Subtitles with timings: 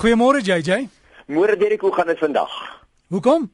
[0.00, 0.88] Goeiemôre JJ.
[1.28, 2.52] Môre Derek, hoe gaan dit vandag?
[3.12, 3.50] Hoekom?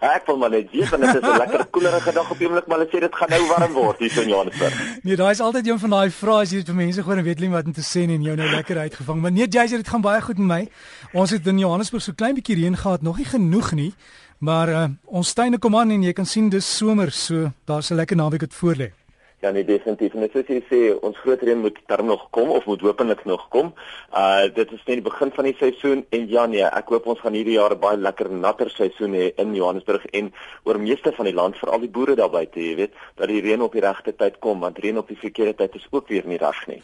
[0.00, 2.46] Ja, ek wil maar net weet want dit is 'n lekker koelerige dag op die
[2.48, 4.74] oomblik, maar hulle sê dit gaan nou warm word hier in Johannesburg.
[5.02, 7.40] Nee, daai is altyd een van daai vrae as jy dit vir mense gewoon weet
[7.40, 9.20] nie wat om te sê nie en jou nou lekker uitgevang.
[9.20, 10.68] Maar nee, JJ, dit gaan baie goed met my.
[11.12, 13.94] Ons het in Johannesburg so klein bietjie reën gehad, nog nie genoeg nie.
[14.38, 17.96] Maar uh, ons tuine kom aan en jy kan sien dis somer, so daar's 'n
[17.96, 18.92] lekker naweek wat voorlê.
[19.40, 20.14] Ja, nee, definitief.
[20.14, 23.42] En soos jy sê, ons groot reën moet darm nog kom of moet hopelik nog
[23.52, 23.74] kom.
[24.16, 27.20] Uh dit is net die begin van die seisoen en ja nee, ek hoop ons
[27.20, 30.32] gaan hierdie jaar 'n baie lekker natter seisoen hê in Johannesburg en
[30.64, 33.60] oor meeste van die land, veral die boere daar buite, jy weet, dat die reën
[33.60, 36.38] op die regte tyd kom, want reën op die verkeerde tyd is ook weer nie
[36.38, 36.82] reg nie.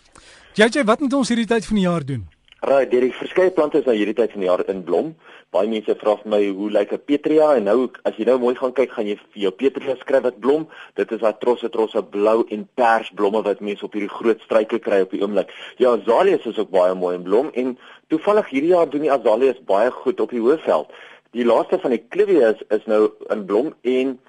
[0.55, 2.29] JJ, wat moet ons hierdie tyd van die jaar doen?
[2.63, 5.09] Raai, die verskeie plante is nou hierdie tyd van die jaar in blom.
[5.51, 8.55] Baie mense vra vir my hoe lyk 'n petria en nou as jy nou mooi
[8.55, 10.69] gaan kyk, gaan jy vir jou petria skryf wat blom.
[10.95, 14.79] Dit is daai trosse trosse blou en pers blomme wat mense op hierdie groot struike
[14.79, 15.51] kry op die oomblik.
[15.79, 19.59] Ja, azaleas is ook baie mooi in blom en toevallig hierdie jaar doen die azaleas
[19.67, 20.87] baie goed op die hoofveld.
[21.33, 24.21] Die laaste van die clivias is nou in blom en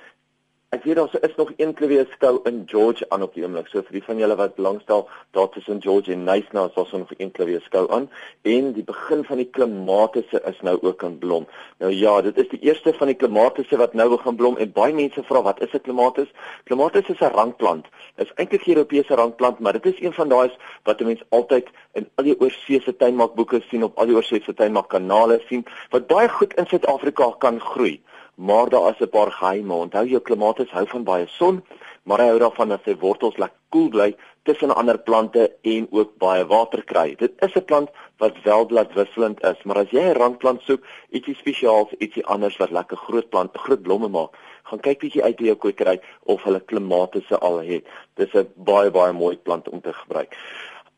[0.74, 3.68] Ek weet daar is nog een klewe skou in George aan op die oomblik.
[3.70, 5.04] So vir die van julle wat belangstel,
[5.38, 8.08] daar tussen George en Nysna is daar so nog een klewe skou aan
[8.42, 11.46] en die begin van die klimatiese is nou ook in blom.
[11.78, 14.96] Nou ja, dit is die eerste van die klimatiese wat nou begin blom en baie
[14.98, 16.32] mense vra wat is 'n klimatis?
[16.64, 17.86] Klimatis is 'n rankplant.
[18.16, 20.50] Dit is eintlik 'n Europese rankplant, maar dit is een van daai
[20.84, 25.42] wat 'n mens altyd in al die oorseese tuinmaakboeke sien op al die oorseese tuinmaakkanale
[25.48, 28.02] sien wat baie goed in Suid-Afrika kan groei
[28.36, 29.74] maar daar is 'n paar geheime.
[29.74, 31.64] Onthou jou klimaat hou van baie son,
[32.04, 36.18] maar hy hou daarvan dat sy wortels lekker koel bly tussen ander plante en ook
[36.18, 37.16] baie water kry.
[37.16, 41.36] Dit is 'n plant wat wel bladwisselend is, maar as jy 'n randplant soek, ietsie
[41.36, 45.44] spesiaals, ietsie anders wat lekker groot plant, groot blomme maak, gaan kyk bietjie uit by
[45.44, 47.84] jou kwekery of hulle klimatiese al het.
[48.16, 50.38] Dis 'n baie baie mooi plant om te gebruik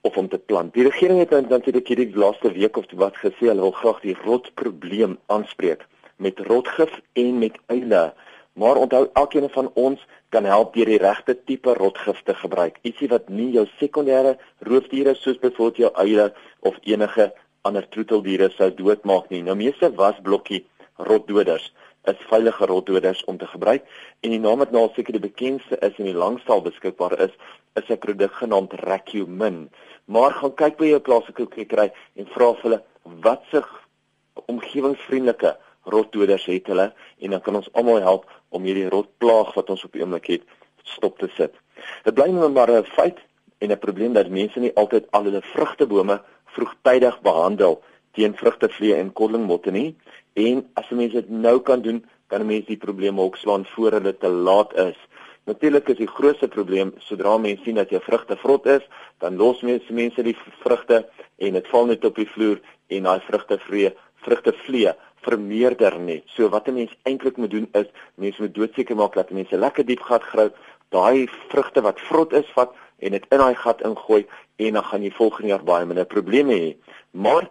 [0.02, 0.73] of om te plant.
[0.73, 5.17] Die regering het natuurlik hierdie laaste week of wat gesê hulle wil graag die rotprobleem
[5.25, 8.13] aanspreek met rotgif en met uile.
[8.53, 12.78] Maar onthou elkeen van ons kan help deur die regte tipe rotgif te gebruik.
[12.81, 17.34] Ietsie wat nie jou sekondêre roofdiere soos byvoorbeeld jou uile of enige
[17.67, 19.41] ander troeteldiere sou doodmaak nie.
[19.44, 20.63] Nou meeste wasblokkie
[20.95, 21.72] rotdoders
[22.12, 23.85] is veilige rotdoders om te gebruik
[24.22, 27.34] en die naam wat nou seker die bekendste is en die langstal beskikbaar is,
[27.75, 29.69] is 'n produk genaamd Recumin.
[30.06, 32.81] Maar gaan kyk by jou plaaslike kwekery en vra vir hulle
[33.22, 33.63] wat se
[34.45, 39.85] omgewingsvriendelike rotdoders het hulle en dan kan ons almal help om hierdie rotplaag wat ons
[39.85, 40.44] op die oomblik het
[40.84, 41.53] stop te sit.
[42.06, 43.19] Dit bly nou maar 'n feit
[43.59, 47.81] en 'n probleem dat mense nie altyd al hulle vrugtebome vroegtydig behandel
[48.12, 49.95] teen vrugtevlee en kollingmotte nie
[50.34, 53.66] en as 'n mens dit nou kan doen, kan 'n mens die probleme ook slaan
[53.66, 54.97] voor hulle te laat is.
[55.44, 58.81] Natuurlik is die grootste probleem sodra mense sien dat jou vrugte vrot is,
[59.18, 61.06] dan los mense mense die vrugte
[61.38, 63.94] en dit val net op die vloer en daai vrugtevlee
[64.25, 64.94] vrugtevlee
[65.25, 66.22] vermeerder nie.
[66.36, 69.86] So wat 'n mens eintlik moet doen is mense moet doodseker maak dat mense lekker
[69.86, 70.53] diep gat grawe,
[70.90, 74.25] daai vrugte wat vrot is vat en dit in daai gat ingooi
[74.56, 76.75] en dan gaan jy volgende jaar baie minder probleme hê.
[77.12, 77.50] Maar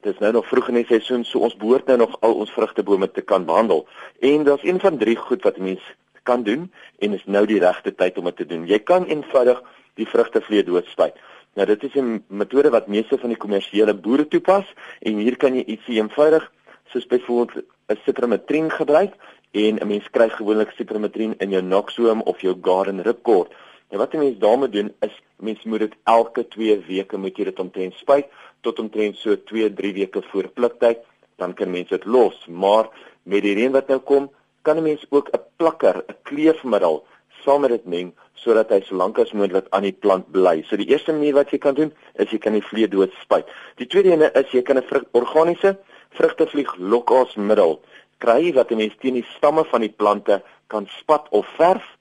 [0.00, 2.52] dit is nou nog vroeg in die seisoen, so ons behoort nou nog al ons
[2.54, 3.86] vrugtebome te kan behandel.
[4.20, 5.82] En daar's een van drie goed wat 'n mens
[6.22, 8.66] kan doen en is nou die regte tyd om dit te doen.
[8.66, 9.62] Jy kan eenvoudig
[9.94, 11.16] die vrugtevlee doodspuit.
[11.54, 14.66] Nou dit is 'n metode wat meeste van die kommersiële boere toepas
[15.00, 16.52] en hier kan jy ietsie eenvoudig
[16.92, 19.14] soos byvoorbeeld 'n ciprametrien gebruik
[19.52, 23.52] en 'n mens kry gewoonlik ciprametrien in jou noxoom of jou garden ripcord.
[23.90, 27.44] Nou wat 'n mens daarmee doen is mens moet dit elke 2 weke moet jy
[27.44, 28.26] dit omtrent spuit
[28.60, 30.98] tot omtrent so 2-3 weke voor pluktyd,
[31.36, 32.46] dan kan mens dit los.
[32.46, 32.88] Maar
[33.22, 34.30] met die reën wat nou kom,
[34.62, 37.04] kan 'n mens ook 'n plakker, 'n kleefmiddel
[37.44, 40.62] saam met dit meng sodat hy so lank as moontlik aan die plant bly.
[40.66, 43.46] So die eerste manier wat jy kan doen is jy kan die vlee dood spuit.
[43.76, 45.76] Die tweede ene is jy kan 'n organiese
[46.10, 47.80] vrugtevlieg lokasmiddel
[48.18, 51.96] kry wat 'n mens teen die stamme van die plante kan spat of verf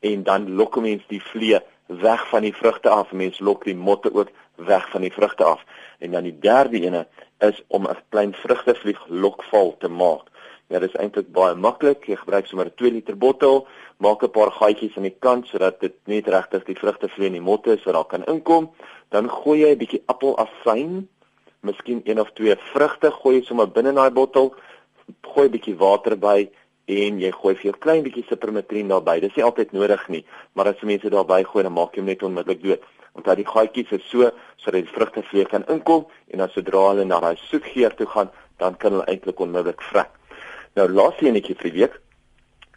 [0.00, 3.12] en dan lok mens die vlee weg van die vrugte af.
[3.12, 5.64] Mens lok die motte ook weg van die vrugte af.
[5.98, 7.06] En dan die derde ene
[7.38, 10.26] is om 'n klein vrugtevlieg lokval te maak.
[10.66, 12.04] Ja, dit is eintlik baie maklik.
[12.04, 13.66] Jy gebruik sommer 'n 2 liter bottel,
[13.96, 17.40] maak 'n paar gaatjies aan die kant sodat dit net regtig die vrugtevlieg en die
[17.40, 18.70] motte is wat daar kan inkom.
[19.08, 21.08] Dan gooi jy 'n bietjie appelasyn
[21.60, 24.54] miskien een of twee vrugte gooi sommer binne in daai bottel,
[25.22, 26.48] gooi 'n bietjie water by
[26.88, 29.20] en jy gooi vir 'n klein bietjie sipermetrien daarbey.
[29.20, 30.24] Dis nie altyd nodig nie,
[30.54, 32.82] maar as jy mense daarbey gooi, dan maak jy hom net onmiddellik dood.
[33.14, 37.20] Want daai gaatjies is so sodat die vrugtevlee kan inkom en dan sodra hulle na
[37.20, 40.10] daai soetgeur toe gaan, dan kan hulle eintlik onmiddellik vrek.
[40.76, 42.00] Nou laaste enetjie vir die week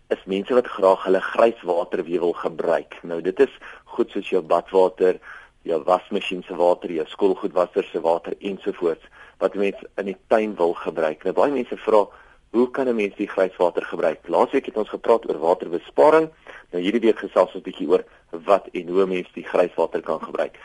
[0.10, 2.98] is mense wat graag hulle grijswater weer wil gebruik.
[3.04, 3.54] Nou dit is
[3.86, 5.20] goed soos jou badwater,
[5.62, 9.06] jou wasmasjien se water, jou skoolgoedwasser se water ensovoorts.
[9.42, 11.24] wat mense in die tuin wil gebruik.
[11.26, 12.06] Nou baie mense vra,
[12.54, 14.28] hoe kan 'n mens die grijswater gebruik?
[14.28, 16.30] Laasweek het ons gepraat oor waterbesparing.
[16.72, 20.22] Nou hierdie week gesels ons 'n bietjie oor wat en hoe mense die grijswater kan
[20.22, 20.58] gebruik.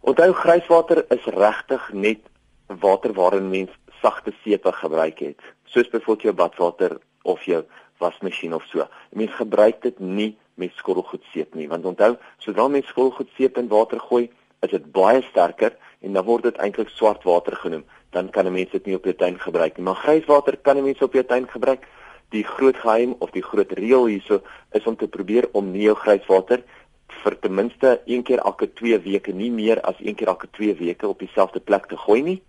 [0.00, 2.20] Onthou grijswater is regtig net
[2.66, 3.70] water waarin mens
[4.02, 7.64] sagte seepe gebruik het, soos byvoorbeeld jou badwater of jou
[7.98, 8.86] wasmasjien of so.
[9.10, 14.26] Mens gebruik dit nie met skottelgoedseep nie, want onthou, sodra mens skottelgoedseep in water gooi,
[14.64, 17.84] is dit baie sterker en dan word dit eintlik swart water genoem.
[18.14, 19.84] Dan kan 'n mens dit nie op jou tuin gebruik nie.
[19.84, 21.86] Maar grijswater kan 'n mens op jou tuin gebruik.
[22.30, 24.40] Die groot geheim of die groot reël hierso
[24.72, 26.62] is om te probeer om nie jou grijswater
[27.08, 30.74] vir ten minste een keer elke 2 weke, nie meer as een keer elke 2
[30.74, 32.42] weke op dieselfde plek te gooi nie.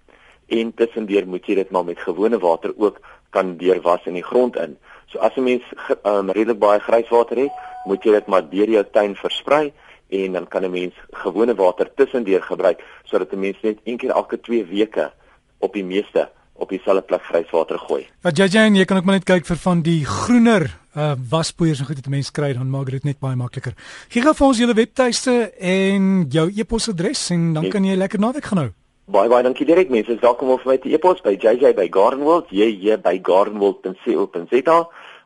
[0.47, 2.99] En tussendeur moet jy dit maar met gewone water ook
[3.29, 4.77] kan deurwas in die grond in.
[5.07, 5.63] So as 'n mens
[6.03, 7.51] um, redelik baie grijswater het,
[7.85, 9.73] moet jy dit maar deur jou tuin versprei
[10.09, 14.09] en dan kan 'n mens gewone water tussendeur gebruik sodat 'n mens net een keer
[14.09, 15.11] elke 2 weke
[15.57, 18.07] op die meeste op dieselfde plek grijswater gooi.
[18.21, 21.85] Ja JJ, jy kan ook maar net kyk vir van die groener uh waspoeiers en
[21.85, 23.73] goed wat mense kry dan maak dit net baie makliker.
[24.09, 28.45] Gee gou vir ons julle webtuiste en jou e-posadres en dan kan jy lekker naweek
[28.45, 28.71] gaan hou.
[29.07, 30.11] Baie baie dankie direk mense.
[30.11, 34.75] Is welkom om vir my te e-pos by JJ by Gardenwold, jy by gardenwold.co.za.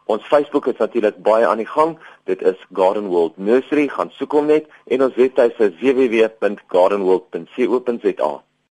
[0.06, 1.95] Ons Facebook is natuurlik baie aan die gang.
[2.30, 3.89] Dit is Garden World Nursery.
[3.89, 8.31] Gaan soek hom net en ons webwerf is www.gardenworld.co.za.